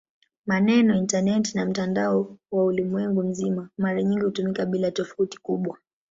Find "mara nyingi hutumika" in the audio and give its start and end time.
3.77-4.65